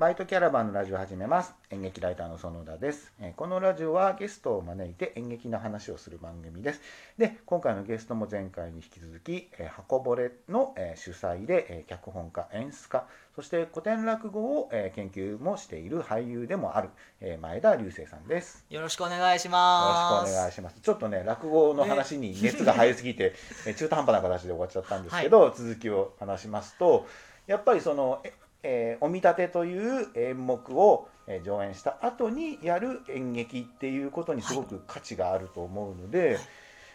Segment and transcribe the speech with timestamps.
[0.00, 1.52] バイトキャラバンのラジオを始めます。
[1.68, 3.12] 演劇ライターの園田です。
[3.20, 6.80] えーこのラジオはゲストを招いて演劇の話をする番組です。
[7.18, 13.04] で今回のゲストも前回に引き続きえー箱ぼれのえー主催でえー脚本家演出家
[13.36, 16.88] そして古典落語をえー研究もしている俳優でもある
[17.20, 18.64] えー前田隆生さんです。
[18.70, 20.32] よろしくお願いしよろします。
[20.32, 20.80] くお願いします。
[20.80, 23.34] ちょっとね、落語の話に熱が入りすぎて、
[23.66, 27.06] え中途半端な形で終わっちゃったんですけど、続きを話しますと、
[27.46, 28.22] やっぱりその、
[28.62, 36.38] ええーお見立てという演目を、えー上演した後にやる演劇っていうことにすごく価値があると思うので、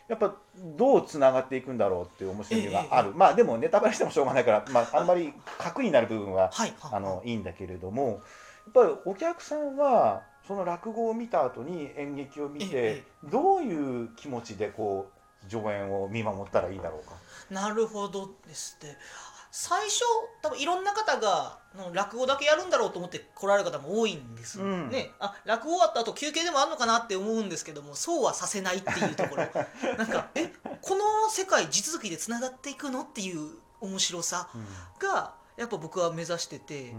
[0.07, 0.35] やっぱ
[0.77, 6.73] どうつながっていくんだろうっていう面白みがある、まあでもネタバレしてもしょうがないから、まあ、あんまり核になる部分ははい。
[6.91, 8.19] あのいいんだけれどもやっ
[8.73, 15.07] ぱりお客さんはその落語を見た後に演劇を見えてえどういう気持ちでこ
[15.43, 17.15] う上演を見守ったらいいだろうか？
[17.49, 18.95] なるほどですって。
[19.57, 20.03] 最初
[20.41, 24.89] 多分いろんな方がの落語だけやるんだろうと思って来られる方も多いんです、うん。
[24.89, 29.47] ねあ落語終わった後休憩でもあるのかなって思うんですけどもそうはさせないっていうところ。
[29.97, 34.49] なんかえこの世界地続きでつながっていくのっていう面白さ
[34.99, 36.93] がやっぱ僕は目指してて、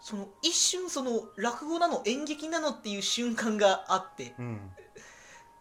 [0.00, 4.74] その一瞬その落語なの演劇なのっていう瞬間があってうんうん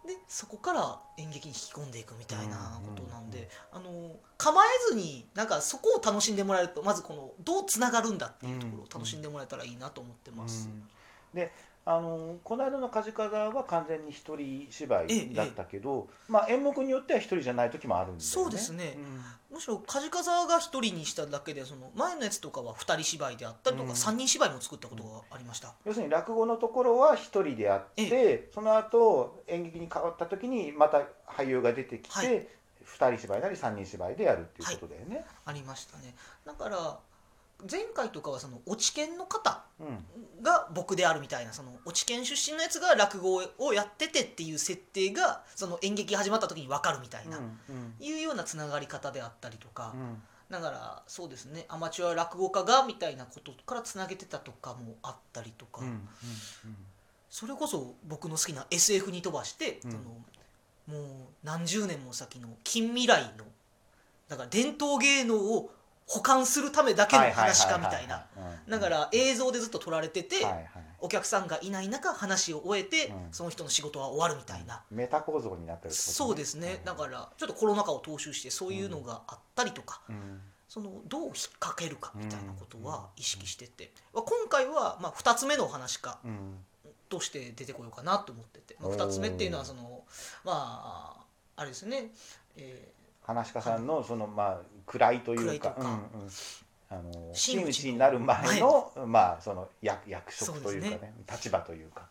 [0.08, 10.70] でそこから演劇に引き込んでいくみたいなことなんで、うんあの構えずになんかそこを楽しんでもらえるとまずこのどうつながるんだっていうところを楽しんでもらえたらいいなと思ってます。
[10.70, 10.88] うん
[11.34, 11.52] で
[11.90, 18.24] あのこの間の梶風は完全に一人芝居だったけど、まあ、演目によっては一人じゃない時もあるんだよね。
[18.26, 18.98] そうですね
[19.50, 25.76] うんむしろ梶風が一人にしただけでその前のやつとかは二人芝居であったりとかうん三人芝居も作ったことがありました。
[25.86, 32.48] 要するに落語のところは一人でやって、その後演劇に変わった時にまた俳優が出てきて、はい
[32.88, 35.26] 二人芝居なり三人芝居でやるっていうことだよね。
[35.46, 36.16] ありましたね。
[36.46, 36.98] だから
[37.70, 40.44] 前回とかはその落研の方うん。
[40.44, 47.40] が僕であるみたいなその落研出身のやつが落語をやっててっていう設定がその演劇始まった時に分かるみたいな、
[48.00, 50.22] いうようなつながり方であったりとか、うん。
[50.52, 55.82] だからそうですねアマチュア落語家がみたいなことからつなげてたとかもあったりとか、
[57.30, 59.92] それこそ僕の好きな SF に飛ばして、うん。
[59.92, 60.04] その
[60.88, 61.02] もう
[61.44, 63.46] 何十年も先の近未来の
[64.30, 65.72] だから伝統芸能を
[66.08, 68.26] 保管するためだけの話かみたいな。
[68.68, 68.72] うん。
[68.72, 70.70] だから映像でずっと撮られてて、はいはい
[71.00, 73.28] お客さんがいない中話を終えて、うん。
[73.32, 80.42] その人の仕事は終わるみたいな、メタ構造になってるってことそうですね、だからちょっとコロナ禍を踏襲してそういうのがあったりとか、うん。
[80.68, 86.66] そのどう引っ掛けるかみたいなことは意識してて、まあ今回はまあ2つ目のお話家うん。
[87.10, 90.04] として出てこようかなと思ってて、まあ、おー2つ目っていうのはその
[90.44, 91.16] ま
[91.56, 92.12] ああれですね、
[92.56, 92.92] え
[93.28, 95.90] 話し家さんのそのまあ位というかうんう
[96.26, 96.30] ん。
[96.90, 101.14] あの真真打ちになる前のまあその役役職というかそうね。
[101.30, 102.08] 立場というか。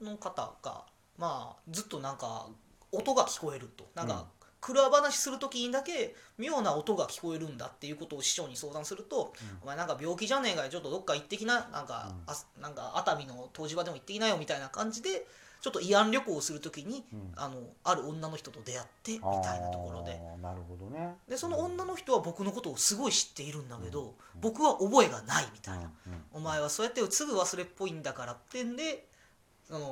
[0.00, 0.06] うん。
[0.06, 0.84] ーの方が
[1.18, 2.46] まあずっとなんか
[2.92, 3.84] 音が聞こえると。
[3.96, 4.12] なんうん。
[4.14, 4.26] か
[4.60, 11.66] 蔵話する時にだけ妙な音が聞こえるんだっていうことを師匠に相談すると「お前なんか病気じゃねえかよちょっとどっか行ってきな。
[11.72, 15.26] なんか,、あなんか熱海の湯治場でも行ってきなよ」みたいな感じで
[15.62, 17.32] ちょっと慰安旅行をする時に、うん。
[17.36, 20.12] あのある女の人と出会ってみたいなところで。
[20.12, 21.14] あーなるほどね。
[21.28, 25.88] でその女の人は僕のことをすごい知っているんだけど、僕は覚えがないみたいな、
[26.32, 29.06] お前はそうやってすぐ忘れっぽいんだからってんで
[29.68, 29.88] その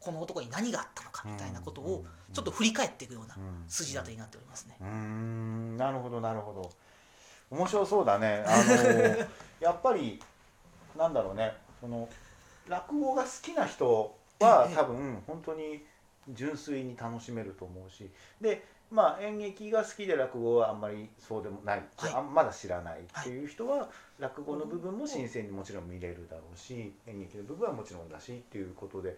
[0.00, 3.36] この男に何があったのかみたいなことをちょっと振り返っていくような
[3.68, 4.78] 筋立てになっておりますね。
[4.80, 5.76] うーん。
[5.76, 6.70] なるほどなるほど。
[7.50, 8.42] 面白そうだね。
[8.46, 9.26] あの
[9.60, 10.22] やっぱり
[10.96, 11.54] なんだろうね。
[11.80, 12.08] その
[12.68, 14.74] 落語が好きな人はええ。
[14.74, 15.84] 多分本当に
[16.30, 18.10] 純粋に楽しめると思うし。
[18.40, 22.12] でまあ演劇が好きで落語はあんまりそうでもない、はい。
[22.12, 23.88] あんまだ知らないっていう人は
[24.18, 29.16] 落語の部分も新鮮にもちろん見れるだろうし演劇の部分はもちろんだしっていうことで。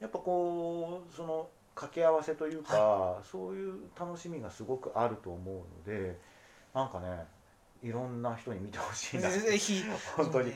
[0.00, 6.16] やっぱこうその掛け合わせというか、そういう楽しみがすごくあると思うので
[6.72, 7.24] なんかね
[7.82, 9.30] いろんな人に見てほしいな。
[9.30, 9.82] ぜひ。
[10.16, 10.52] 本当に。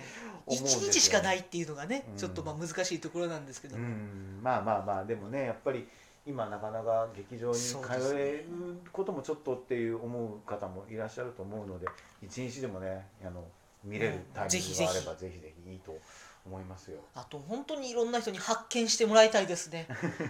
[0.48, 2.16] 日しかないっていうのがね、うん。
[2.16, 3.76] ちょっとまあ難しいところなんですけど。
[3.76, 4.40] うも、ん。
[4.42, 5.86] まあまあまあでもねやっぱり
[6.26, 7.78] 今なかなか劇場に通
[8.14, 11.86] えることもちょっとっていう思う方もいらっしゃると思うので
[12.22, 13.44] 一日でもねあの
[13.84, 15.98] 見れるタイミングがあればぜひぜひいいと
[16.46, 16.98] 思いますよ。
[17.14, 19.86] あと本当にいろんな人に発見してもらいたいですね。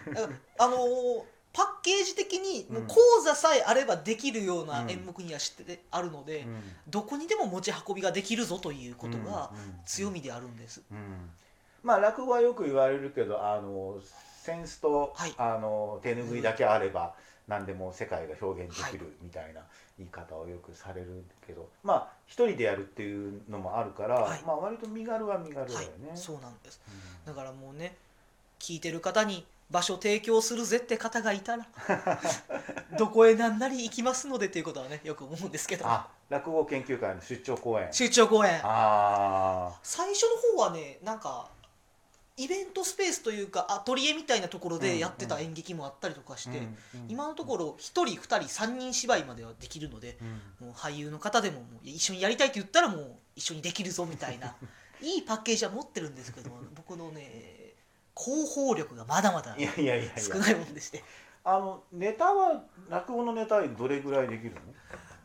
[0.59, 1.23] あのー
[1.53, 6.63] パッケージ的にもう講座さえあればできるような演目にはしてあるので、うん。
[6.89, 9.51] どこにでも持ち運びができるぞということが
[9.85, 10.83] 強みであるんです。
[10.91, 11.31] うん。
[11.83, 13.97] まあ落語はよく言われるけどあの
[14.41, 15.35] センスと、はい。
[15.37, 17.15] あの手拭いだけあれば
[17.49, 19.61] 何でも世界が表現できるみたいな
[19.99, 24.43] 言い方をよくされるけど、まあ一人でやるっていうのもあるから、はい。
[24.47, 25.85] まあ割と身軽は身軽だはい。
[25.85, 26.13] よね。
[26.15, 26.81] そうなんです。
[27.27, 27.35] うん。
[27.35, 27.95] だからもうね
[28.59, 31.67] 聞いてる方に場所提供するぜって方がいたら
[32.99, 35.87] どこへなんなり行きますのでっていうことはねよく思うんですけど。
[35.87, 37.93] あ落語研究会の出張公演。
[37.93, 38.61] 出張公演。
[38.63, 41.49] あ最初の方はねなんか
[42.37, 46.63] イベントスペースというかアトリエみたいなところでやってた演劇もあったりとかあして、
[47.09, 50.17] 今のところ1人2人3人芝居まではできるので
[50.59, 54.55] もう俳優の方でももう一緒にやりたいって言ったらもう一緒にできるぞみたいな
[55.03, 57.62] いいパッケージは持ってるんですけど僕のね
[58.19, 61.03] 広報力がまだまだいやいやいや少ないもんでして。
[61.45, 64.61] あのネタは落語のネタはどれぐらいできるの？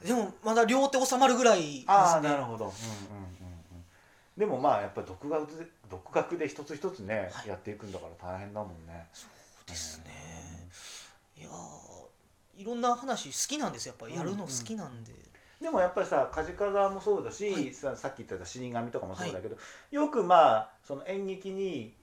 [0.08, 1.86] でもまだ両手収まるぐらいですね。
[1.88, 3.34] ああなるほど、うんうんうんう
[3.76, 3.84] ん、
[4.38, 7.50] でもまあやっぱり独学で独学で一つ一つね、はい。
[7.50, 9.08] やっていくんだから大変だもんね。
[9.14, 10.06] そうですね。
[11.38, 13.94] いやーいろんな話好きなんですよ。
[14.00, 15.14] やっぱやるの好きなんで、
[15.62, 17.74] でもやっぱりさ梶川もそうだし、はい。
[17.74, 19.58] ささっき言った死神とかもそうだけど、
[19.92, 21.94] よくまあその演劇に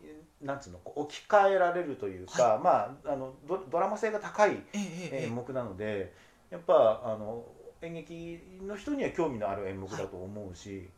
[0.42, 5.24] なんつうの置き換えられるというか、まああのドドラマ性が高いええええええ。
[5.26, 6.12] 演目なので
[6.50, 7.44] やっぱあの
[7.82, 10.88] 演劇の人には興味のある演目だと思うし、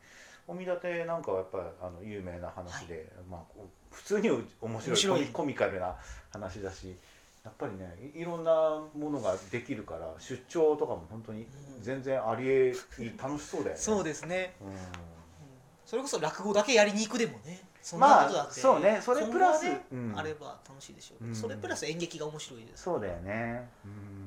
[0.49, 3.41] お見立てなんかはやっぱりあの有名な話で、まあ
[3.91, 5.97] 普通に面白いコミカルな
[6.31, 6.97] 話だし
[7.47, 11.47] やっぱりねいいろんなものができるから出張とかも本当に
[11.81, 12.75] 全然ありえ
[13.17, 13.81] 楽しそうだよね。
[13.81, 14.57] そうですね。
[14.61, 14.75] うん。
[15.85, 18.99] それこそ落語だけやりに行くでもねそんなことだって、まあそうね。
[19.01, 20.15] それプラスねうん。
[20.17, 21.35] あれば楽しいでしょううん。
[21.37, 23.69] それプラス演劇が面白いですそうだよね。
[23.85, 24.26] うん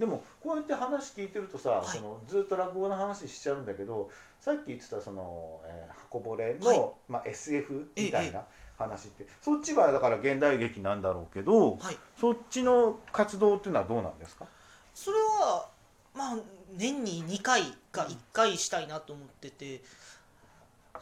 [0.00, 1.86] でもこうやって話聞いてるとさ、はい。
[1.86, 4.10] そのずっと落語の話しちゃうんだけど
[4.40, 6.90] さっき言ってたその、えー箱ぼれの、はい。
[7.08, 8.42] まあ、SF みたいな
[8.76, 11.96] 話って、そっちはだから現代劇なんだろうけど、はい。
[12.18, 14.46] そっちの活動っていうのはどうなんですか？
[14.94, 15.68] それは
[16.14, 16.36] まあ
[16.72, 17.62] 年に2回
[17.92, 19.82] か1回したいなと思ってて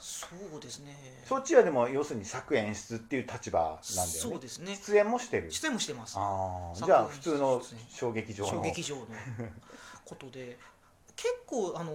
[0.00, 0.94] そうですね。
[1.26, 4.12] そっちはでも要するに作演出っていう立場なんだよね。
[4.12, 4.74] そうですね。
[4.76, 5.50] 出演もしてる。
[5.50, 6.16] 出演もしてます。
[6.18, 8.50] ああ作じゃあ普通の小劇場の。
[8.50, 9.06] 小劇場の
[10.04, 10.58] ことで。
[11.16, 11.92] 結構あの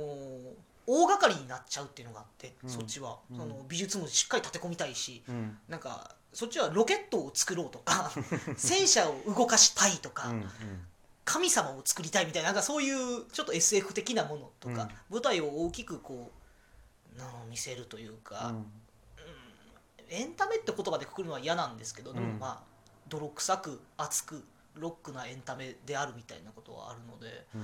[0.86, 2.70] 大掛かりになっちゃうっていうのがあって、うん。
[2.70, 3.38] そっちは、うん。
[3.38, 5.58] その美術もしっかり立て込みたいしうん。
[5.70, 8.12] なんかそっちはロケットを作ろうとか
[8.58, 10.50] 戦車を動かしたいとか、うんうん。
[11.26, 16.43] 神様を作りたいみたいななんかそういうちょっと SF 的なものとか、舞台を大きくこう
[17.18, 18.66] な見せるというか、うん。
[20.10, 22.40] エンタメって言葉でくくるのは嫌なんですけど、でもうん。
[22.40, 22.74] まあ
[23.10, 24.44] 泥臭く熱く
[24.76, 27.62] ロックなエンタメであるみたいなことはあるのでうん。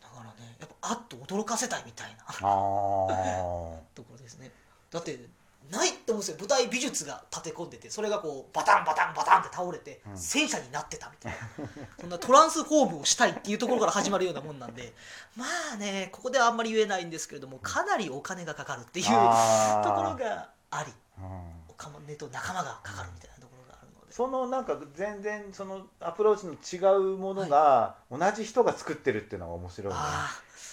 [0.00, 4.50] だからねやっぱあっと驚かせたいみたいな ところですね。
[4.90, 5.28] だって
[5.70, 6.36] ないって思うんですよ。
[6.38, 10.18] 舞台美術が立て込んでてそれがこうバタンバタンバタンって倒れて、うん。
[10.18, 11.68] 戦車になってたみたいな。
[12.00, 14.92] そんなトランスフォームをしたいっていうところから始まるようなもんなんで。
[15.36, 20.92] まあねここではあんまり言えないんですけれどもかなりお金がかかるっていうところがあり。
[21.18, 21.24] うん。
[21.68, 24.12] お金と仲間がかかるみたいなところがあるので。
[24.12, 29.98] そのなんか全然そのアプローチの違うものが同じ人が作ってるっていうのが面白いね。
[30.00, 30.30] あ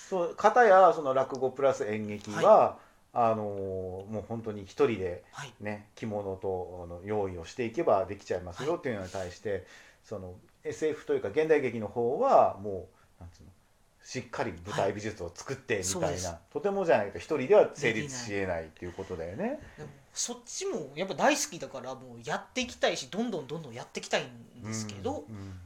[0.10, 2.78] そう片やその落語プラス演劇は、
[3.14, 5.54] あのーもう本当に一人であはい。
[5.60, 9.66] ね着物とあの用意をしていけばできちゃいますよっていうのに対して、
[10.04, 12.88] その SF というか現代劇の方はも
[13.20, 13.50] うなんつうの
[14.04, 16.36] しっかり舞台美術を作ってみたいな、そうです。
[16.54, 19.60] とてもじゃないと一人では成立しえないっていうことだよね。
[20.14, 25.60] そっちもやっぱ大好きだからもうやっていきたいしどんどんどんどんやっていきたいんですけど、うん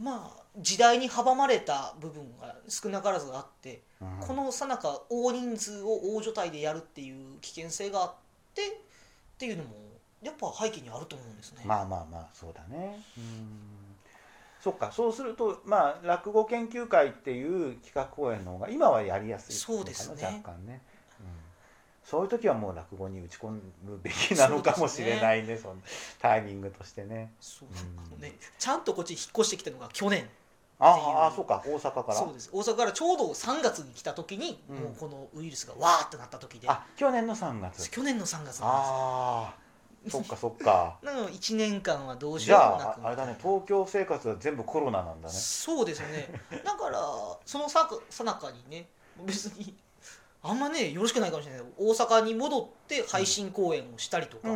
[0.00, 8.14] まあ時代に阻まれた部分が少なからずあって、うんこのさなか大人数を大所帯でやるっていう危険性があっ
[8.54, 8.72] てっ
[9.36, 9.70] ていうのも
[10.22, 11.62] やっぱ背景にあると思うんですね。
[11.66, 13.02] まあまあまあそうだね。
[13.18, 13.80] うん
[14.62, 20.82] そっかそうするとまあ落語研究会っていう企画公演の方が今はやりやすいそうですね若干ね、
[21.18, 21.26] うん。
[22.04, 23.60] そういう時はもう落語に打ち込む
[24.02, 25.76] べきなのかもしれないねその
[26.20, 27.32] タイミングとしてね。
[27.40, 30.28] そううんちゃんとこっちに引っ越してきたのが去年
[30.78, 32.14] あああそうか大阪から。
[32.14, 37.90] そうです大阪からちょうど3月に来た時に、うんもうこのウイルスがわーってなった時であ去年の3月。
[37.90, 39.54] 去年の3月ああ
[40.08, 40.96] そっかそっか。
[41.04, 45.34] なので1年間はどうしじようもなくゃあああれだね東京生活は全部コロナなんだね。
[45.34, 46.32] そうですよね
[46.64, 46.98] だから
[47.44, 48.88] そのささなかにね
[49.26, 49.76] 別に
[50.42, 51.62] あんまねよろしくないかもしれない。
[51.62, 54.48] けど大阪に戻って配信公演をしたりとか、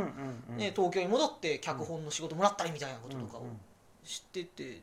[0.57, 3.43] ね、東京に戻って脚本の仕事もらったりみたいなこととかを
[4.03, 4.81] してて、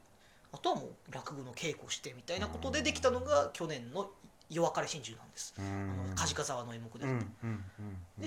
[0.54, 4.10] あとはもう落語の稽古してみたいなことでできたのが去年の
[4.50, 7.06] 「夜別れ真珠」なんです、うあんの梶川の演目で、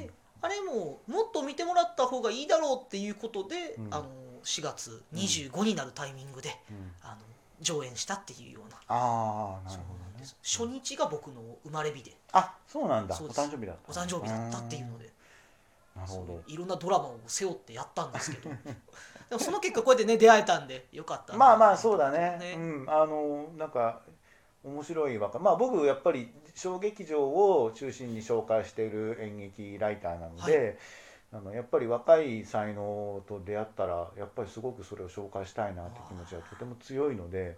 [0.00, 0.10] で
[0.44, 3.94] あれももっと見てもらった方がいいだろうっていうことで、うん。
[3.94, 4.06] あの
[4.44, 6.92] 4月25になるタイミングで、うん。
[7.02, 7.16] あの
[7.62, 8.76] 上演したっていうような。
[8.88, 12.12] ああなるほどです初日が僕の生まれ日で。
[12.32, 13.14] あそうなんだ。
[13.14, 13.92] お誕生日だった。
[13.92, 15.10] お誕生日だったっていうので。
[15.96, 16.42] なるほど。
[16.46, 18.50] いろんなドラマを背負ってやったんですけど。
[19.30, 22.36] でもその結果こうやってね出会えたんでよかったなまあまあそうだね。
[22.38, 22.54] ね。
[22.56, 22.86] うん。
[22.88, 24.00] あのなんか
[24.64, 25.38] 面白いわか。
[25.38, 30.78] まあ僕やっぱり小劇場を中心に紹介している演劇ライターなので、
[31.32, 37.56] あのやっぱり若い才能と出会ったらやっぱりすごくそれを紹介したいなって気持ちがとても強いので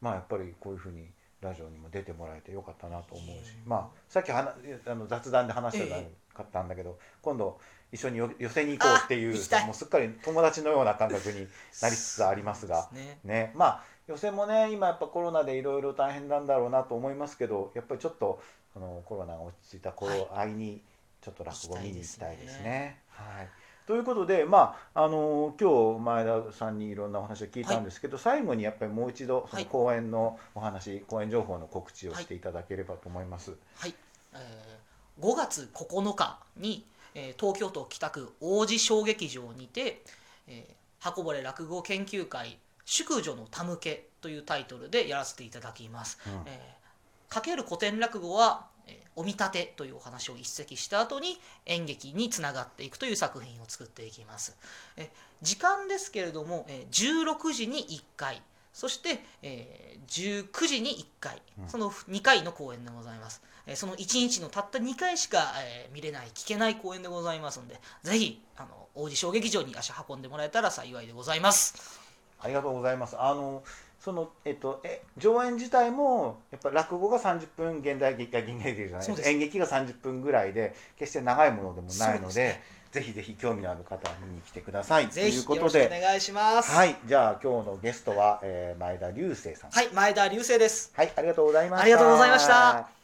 [0.00, 1.06] まあやっぱりこういうふうに
[1.42, 4.54] ラジオにも出てもらえてよかったなと思うし、うんまあさっきはな
[4.92, 7.58] あの雑談で話してえたかったんだけど、今度
[7.90, 9.34] 一緒によ寄せに行こうっていう
[9.66, 11.46] もうすっかり友達のような感覚に
[11.82, 12.88] なりつつありますが。
[12.92, 13.18] ね。
[13.24, 13.52] ね。
[13.54, 18.40] まあ予選もね今やっぱコロナでいろいろ大変なんだろうなと思いますけどやっぱりちょっと
[18.72, 20.52] そのコロナが落ち着いた頃合い。
[20.52, 20.82] に
[21.22, 22.98] ちょっと落語見に行きたいですね。
[23.08, 23.48] はい
[23.92, 29.66] ということで、まああの今日前田さんにいろんなお話を聞いたんですけど、最後にやっぱりもう一度そのはい。
[29.66, 33.52] 公演のお話、公演情報の告知をしていただければと思います。
[33.76, 33.94] はい、
[34.32, 40.02] えー5月9日に、えー東京都北区王子小劇場にて
[40.48, 46.18] 「えー箱ぼれ落語研究会淑女のたむけ」というタイトルでやらせていただきます。
[46.26, 46.42] うん。
[46.46, 46.82] えー
[47.28, 48.71] かける古典落語は、えー
[49.14, 54.56] お見立てというお話を一席した後に演劇につながっていくという作品を作っていきます。
[54.96, 55.08] えー
[55.42, 58.40] 時間ですけれども、えー16時に1回
[58.72, 63.42] そして、えー19時に1回うんその2回の公演でございます。
[63.66, 72.00] えーその1日のたった2回しか、えー見れない聞けない公演でございますのでぜひあの王子小劇場に足運んでもらえたら幸いでございます。
[72.40, 73.20] ありがとうございます。
[73.20, 73.62] あの
[74.02, 85.08] そのえっとえ上演自体もやっぱ落語が30分現代劇が現代劇じゃないです演劇が30分ぐらいで決して長いものでもないのでねぜひぜひ興味のある方は見に来てください。
[85.08, 86.72] ということで、お願いします。
[86.72, 89.70] はい、じゃあ今日のゲストは、えー前田隆生さん。
[89.70, 90.92] はい、前田流星です。
[90.94, 91.82] はい、ありがとうございました。
[91.84, 93.01] ありがとうございましたよ